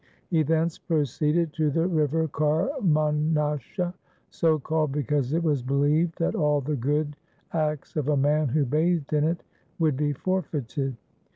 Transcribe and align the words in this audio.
He 0.31 0.41
thence 0.41 0.79
proceeded 0.79 1.53
to 1.53 1.69
the 1.69 1.85
river 1.85 2.27
Karmnasha, 2.27 3.93
so 4.31 4.57
called 4.57 4.91
because 4.91 5.31
it 5.31 5.43
was 5.43 5.61
believed 5.61 6.17
that 6.17 6.33
all 6.33 6.59
the 6.59 6.75
good 6.75 7.15
acts 7.53 7.95
of 7.95 8.07
a 8.07 8.17
man 8.17 8.47
who 8.47 8.65
bathed 8.65 9.13
in 9.13 9.23
it 9.25 9.43
would 9.77 9.95
be 9.95 10.11
forfeited. 10.13 10.95